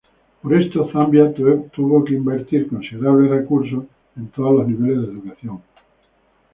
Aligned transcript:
Por 0.41 0.59
esto, 0.59 0.89
Zambia 0.91 1.31
tuve 1.31 2.03
que 2.07 2.15
invertir 2.15 2.67
considerables 2.67 3.29
recursos 3.29 3.85
en 4.17 4.29
todos 4.29 4.53
los 4.57 4.67
niveles 4.67 4.97
de 5.05 5.13
educación. 5.13 5.61